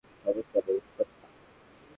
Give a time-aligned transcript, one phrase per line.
[0.23, 1.27] সমস্যা নেই, সত্যা।